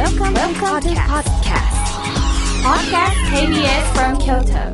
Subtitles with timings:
[0.00, 1.76] Welcome, Welcome to podcast.
[2.64, 4.64] Podcast KBS from Kyoto.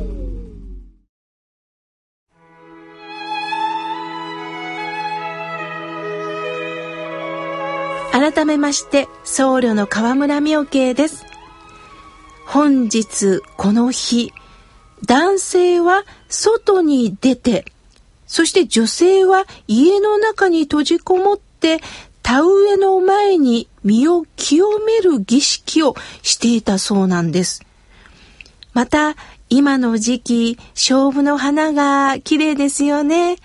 [8.13, 11.25] 改めまして僧侶の河村明慶です
[12.45, 14.31] 本日この日
[15.05, 17.65] 男性は外に出て
[18.27, 21.81] そして女性は家の中に閉じこもって
[22.23, 27.63] 田植えの前に身を清める儀式をしていたそうなんです。
[28.73, 29.15] また、
[29.49, 33.37] 今の時期、勝負の花が綺麗ですよね。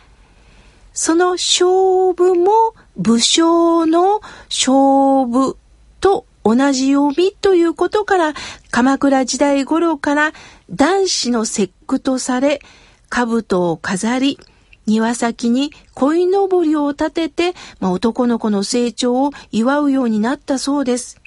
[0.92, 5.56] その勝負も武将の勝負
[6.00, 8.34] と同じ読みということから、
[8.72, 10.32] 鎌倉時代頃から
[10.70, 12.60] 男子の節句とされ、
[13.08, 14.38] 兜を飾り、
[14.86, 21.20] 庭先に鯉のぼりを立てて、まあ、男の子の成長を祝うようになったそうです。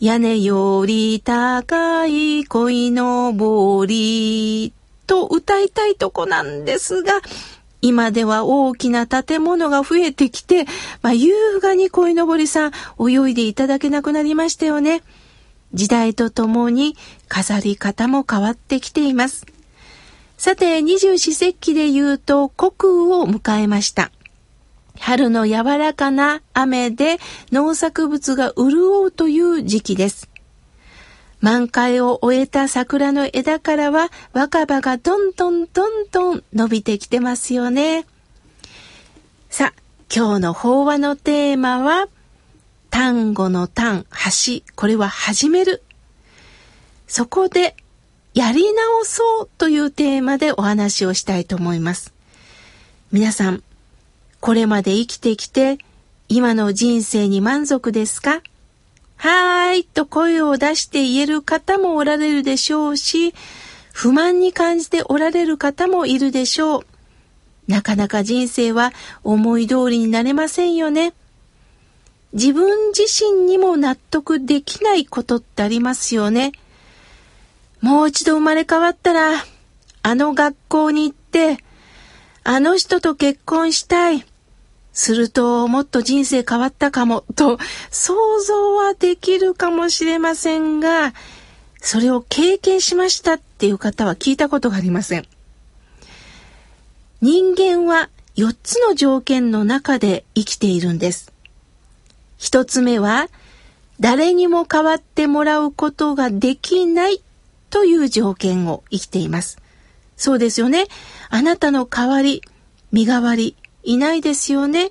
[0.00, 4.72] 屋根より高い鯉のぼり
[5.06, 7.20] と歌いたいとこなんですが、
[7.80, 10.66] 今では大きな建物が増えてきて、
[11.02, 15.02] まあ、優雅に鯉のぼりさん泳いでいただけなくなりましたよね。
[15.74, 16.96] 時代とともに
[17.28, 19.46] 飾り方も変わってきています。
[20.38, 24.12] さて、二十四節気で言うと、国雨を迎えました。
[25.00, 27.18] 春の柔らかな雨で
[27.50, 30.30] 農作物が潤うという時期です。
[31.40, 38.06] 満開を終えた桜の枝からは若葉がどんどんどんどん伸びてきてますよね。
[39.50, 39.82] さあ、
[40.14, 42.06] 今日の法話のテーマは、
[42.90, 45.82] 単語の単、橋、これは始める。
[47.08, 47.74] そこで、
[48.38, 52.14] やり直そうというテーマでお話をしたいと思います。
[53.10, 53.64] 皆さん、
[54.38, 55.78] これまで生きてきて、
[56.28, 58.40] 今の人生に満足ですか？
[59.16, 63.34] はーいと声を出して言える方もおられるでしょうし、
[63.92, 66.86] 不満に感じておられる方もいるでしょう。
[67.66, 68.92] なかなか人生は
[69.24, 71.12] 思い通りになれませんよね。
[72.34, 76.52] 自分自身にも納得できないことってありますよね。
[77.80, 79.32] もう一度生まれ変わったら、
[80.02, 81.58] あの学校に行って、
[82.44, 84.24] あの人と結婚したい。
[84.92, 87.58] するともっと人生変わったかもと
[87.88, 91.14] 想像はできるかもしれませんが、
[91.80, 95.26] それを経験しましたっていう方は聞いたことがありません。
[97.20, 101.32] 人間は4つの条件の中で生きているんです。
[102.36, 103.28] 一つ目は、
[104.00, 107.20] 誰にも変わってもらうことができない
[107.70, 109.58] という条件を生きています。
[110.16, 110.86] そうですよね。
[111.30, 112.42] あなたの代わり、
[112.92, 114.90] 身代わり、いないですよね。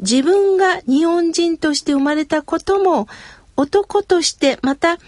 [0.00, 3.08] 自分が日本人として生まれたことも、
[3.56, 4.98] 男としてまた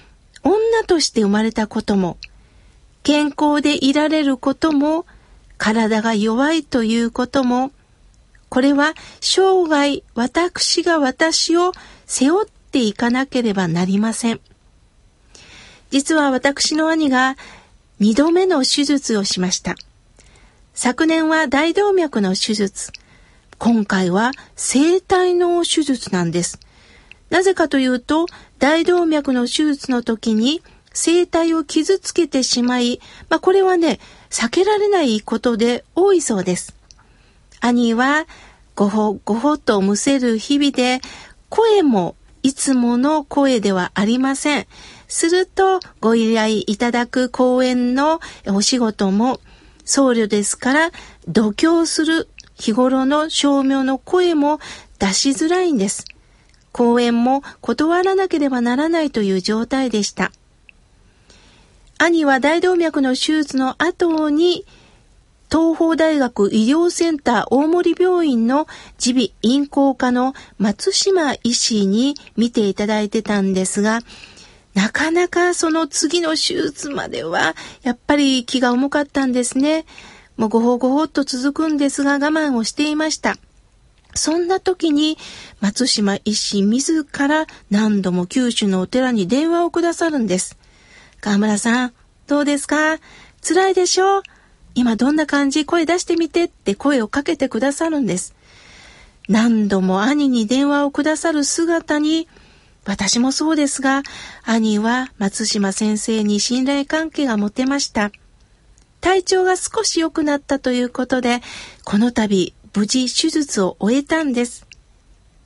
[0.43, 2.19] 女として生まれたことも、
[3.03, 5.07] 健康でいられることも、
[5.59, 7.73] 体が弱いということも、
[8.49, 11.73] これは生涯私が私を
[12.07, 14.41] 背負っていかなければなりません。
[15.91, 17.37] 実は私の兄が
[17.99, 19.75] 二度目の手術をしました。
[20.75, 22.93] 昨年は大動脈の手術。
[23.59, 26.61] 今回は生体の手術なんです。
[27.31, 28.27] なぜかというと、
[28.59, 33.99] 大動脈の手術の時に生体を傷つけてしまい、まあこれはね、
[34.29, 36.75] 避けられないことで多いそうです。
[37.61, 38.27] 兄は
[38.75, 41.01] ごほごほとむせる日々で、
[41.49, 44.67] 声もいつもの声ではありません。
[45.09, 49.41] すると、ご依頼いただく講演のお仕事も
[49.85, 50.91] 僧侶ですから
[51.29, 54.59] 度胸する日頃の照明の声も
[54.99, 56.05] 出しづらいんです。
[56.73, 60.33] 講演も断らなければならないという状態でした。
[61.99, 64.67] 兄は大動脈の手術の後に
[65.51, 68.67] 東邦大学医療センター大森病院の
[69.05, 74.01] 耳鼻咽喉科の松島医師に見ていただいてたんですが、
[74.77, 79.87] なかなかその次の手術までは、やっぱり気が重かったんですね。
[80.37, 83.37] もうごほごほっと続くんですが我慢をしていました。
[84.15, 85.17] そんな時に
[85.61, 90.59] 松島医師自ら何度も九州のお寺に電話をくださるんです。
[91.23, 91.95] 河村さん、
[92.27, 92.99] どうですか？
[93.43, 94.19] 辛いでしょ？
[94.19, 94.23] う
[94.75, 95.65] 今どんな感じ？
[95.65, 98.35] 声出してみてって声をかけてくださるんです。
[99.27, 102.29] 何度も兄に電話をくださる姿に
[102.87, 104.03] 私もそうですが、
[104.45, 108.13] 兄は松島先生に信頼関係が持てました。
[109.01, 111.41] 体調が少し良くなったということで、
[111.85, 114.67] この度無事手術を終えたんです。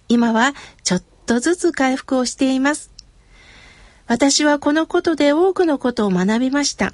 [0.09, 0.55] 今は
[0.85, 2.91] ちょっとずつ回復をしています。
[4.07, 6.93] 私はこのことで多くのことを学びました。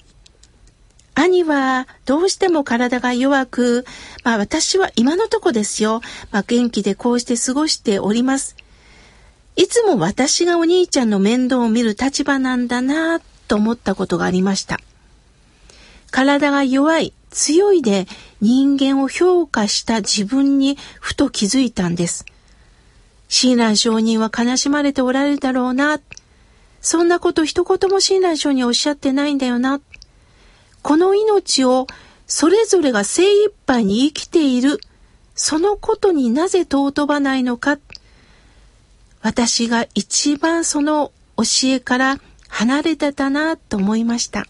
[1.15, 3.85] 兄はどうしても体が弱く、
[4.23, 6.03] まあ私は今のとこですよ。
[6.31, 8.55] まあ元気でこうして過ごしております。
[9.57, 14.79] いつも私がお兄ちゃんの面倒を見る立場なんだなと思ったことがありました。
[16.11, 18.07] 体が弱い、強いで
[18.41, 22.27] 人間を評価した自分にふと気づいたんです。
[23.29, 26.01] 親鸞上人は悲しまれておられるだろうな。
[26.81, 29.81] そんなこと一言も親鸞上人はおっしゃってないんだよな。
[30.83, 31.87] この命を
[32.27, 34.81] それぞれが精一杯に生きている、
[35.35, 37.79] そのことになぜ尊ばないのか。
[39.27, 44.47] 私が一番その教えから離れてたなと思いました。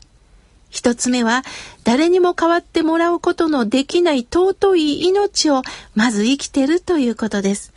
[0.69, 1.45] 一つ目は、
[1.83, 5.63] 誰にも代わってもらうことのできない尊い命を
[5.95, 7.73] まず生きてるということです。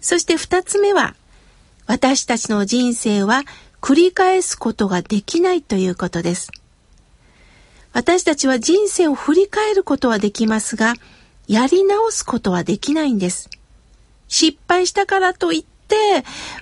[0.00, 1.16] そして二つ目は、
[1.86, 3.42] 私たちの人生は
[3.82, 6.50] 繰り返すことができないということです。
[7.92, 10.94] 私たちは人生を振り返ることはできますが、
[11.46, 13.50] やり直すことはできないんです。
[14.28, 15.71] 失敗したからといって、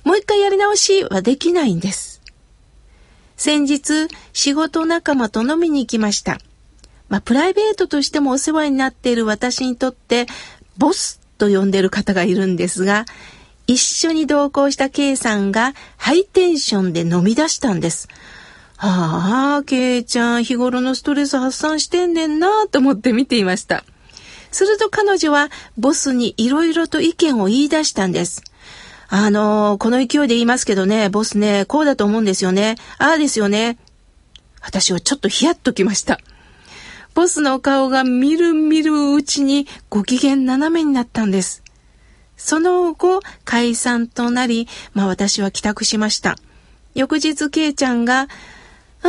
[0.04, 2.20] もう一回やり直しはできないんです。
[3.36, 6.38] 先日、仕事仲間と飲みに行きました。
[7.08, 10.26] まあ、プライベートとしてもお世話になっている私にとって、
[10.78, 13.06] ボスと呼んでる方がいるんですが、
[13.66, 18.08] 一緒に同行した K さんがハイテンションで飲み出したんです。
[18.76, 23.84] ああ、ケイちゃん、日頃のストレス発散してんねんなと思って見ていました。
[24.50, 28.42] すると彼女はボスに色々と意見を言い出したんです。
[29.12, 32.76] あのー、この勢いで言いますけどね、ボスね、こうだと思うんですよね。
[32.96, 33.76] ああですよね。
[34.62, 36.20] 私はちょっとヒヤッときました。
[37.12, 41.64] ボスの顔がみるみるうちにご機嫌斜めになったんです。
[42.36, 46.36] その後、解散となり、まあ私は帰宅しました。
[46.94, 48.26] 翌日、ケイちゃんが、あ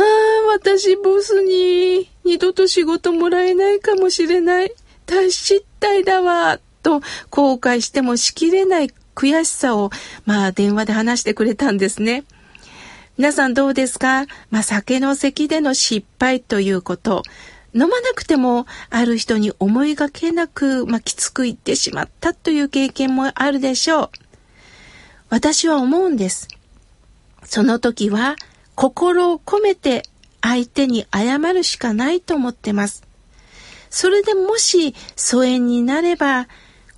[0.48, 4.72] 私ボスに二度と仕事もらえないかもしれない。
[5.06, 6.58] 大失態だわ。
[6.82, 7.00] と
[7.30, 9.90] 後悔してもしきれない悔しさを、
[10.24, 12.24] まあ電話で話してくれたんですね。
[13.18, 14.26] 皆さんどうですか？
[14.50, 17.22] まあ酒の席での失敗ということ。
[17.74, 24.10] 飲まなくてもある人に思いがけなく、まあ、きつく言ってしまったという経験もあるでしょう。
[25.30, 26.48] 私は思うんです。
[27.44, 28.36] その時は
[28.74, 30.02] 心を込めて
[30.42, 33.04] 相手に謝るしかないと思ってます。
[33.88, 36.48] それでもし疎遠になれば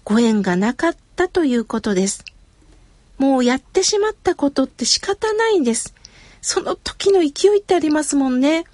[0.02, 2.24] ご縁がなかったということです。
[3.18, 5.94] もうやってしまったことって仕方ないんです。
[6.42, 8.64] その時の勢いってありますもんね。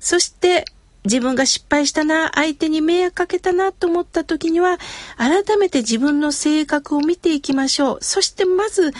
[0.00, 0.64] そして
[1.04, 4.78] 自分が失敗したな、相手に迷惑かけたなと思った時には、
[5.16, 7.98] 改めて自分の性格を見ていきましょう。
[8.02, 8.92] そしてまず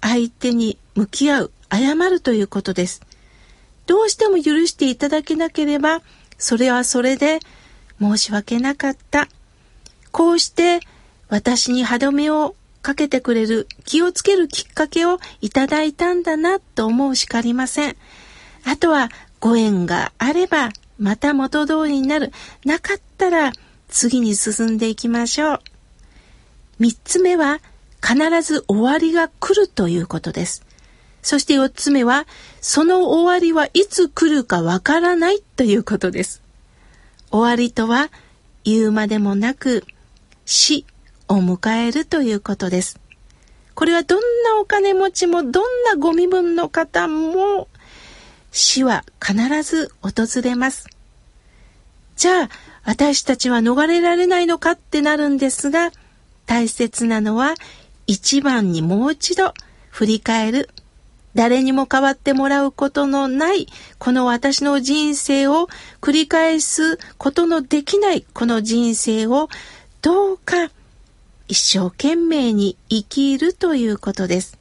[0.00, 1.52] 相手に向き合う。
[1.70, 3.00] 謝るということです。
[3.86, 6.02] どうしても許していただけなければ、
[6.38, 7.40] それはそれで
[8.00, 9.28] 申し訳なかった。
[10.12, 10.80] こうして
[11.34, 17.96] 私に歯止めをかけてくれる気をつけるきっかけをいただいたんだなと思うしかありません。
[18.64, 19.08] あとは
[19.40, 22.30] ご縁があればまた元通りになる。
[22.64, 23.52] なかったら
[23.88, 25.60] 次に進んでいきましょう。
[26.78, 27.58] 三つ目は
[28.00, 30.64] 必ず終わりが来るということです。
[31.20, 32.28] そして四つ目は、
[32.60, 36.42] その終わりはいつ来るかわからないということです。
[37.32, 38.10] 終わりとは、
[38.62, 39.84] 言うまでもなく、
[40.46, 40.84] 死
[41.28, 43.00] を迎えるということです。
[43.74, 47.68] これはどんなお金持ちも、どんなご身分の方も、
[48.52, 50.86] 死は必ず訪れます。
[52.16, 52.48] じゃあ、
[52.84, 55.90] 私たちは逃れられないのかってなるんですが、
[56.46, 57.54] 大切なのは、
[58.06, 59.54] 一番にもう一度
[59.90, 60.68] 振り返る
[61.34, 63.66] 誰にも変わってもらうことのない、
[63.98, 65.68] この私の人生を
[66.00, 69.48] 繰り返すことのできないこの人生を
[70.00, 70.70] どうか
[71.48, 74.58] 一生懸命に生きるということです。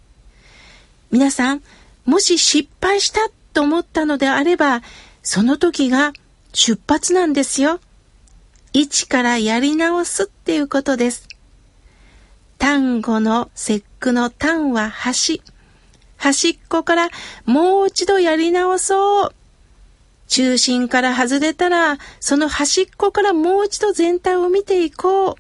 [1.12, 1.62] 皆さん、
[2.06, 3.20] もし失敗した
[3.54, 4.82] と思ったのであれば、
[5.22, 6.12] その時が
[6.52, 7.80] 出発なんですよ。
[8.74, 11.28] 一からやり直すっていうことです。
[12.58, 15.42] 単語の節句の単は橋。
[16.18, 17.10] 端っこから
[17.46, 19.36] もう一度やり直そう。
[20.28, 25.36] 中心から外れたら、その端っこからもう一度全体を見ていこう。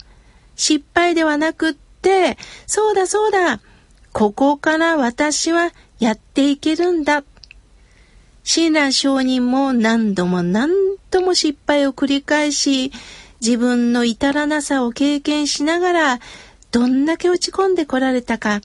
[0.55, 3.59] 失敗ではなくって、そうだそうだ。
[4.11, 7.23] ここから私はやっていけるんだ。
[8.43, 10.69] 親鸞上人も何度も何
[11.11, 12.91] 度も失敗を繰り返し、
[13.41, 16.19] 自分の至らなさを経験しながら、
[16.71, 18.61] どんだけ落ち込んでこられたか、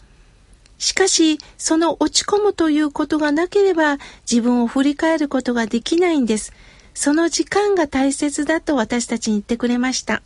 [0.79, 3.99] しかし、その落ち込むということがなければ
[4.31, 6.53] 自分を振り返ることができないんです。
[6.95, 10.23] その時間が大切だと私たちに言ってくれました。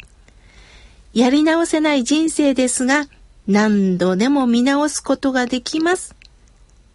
[1.14, 3.06] やり直せない人生ですが、
[3.46, 6.14] 何度でも見直すことができます。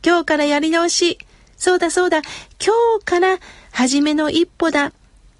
[0.05, 1.17] 今日からやり直し。
[1.57, 2.21] そうだそうだ。
[2.63, 3.37] 今日から
[3.71, 4.93] 初めの一歩だ。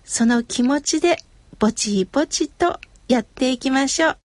[0.03, 1.17] その気持ちで
[1.60, 4.26] ぼちぼちとやっていきましょう。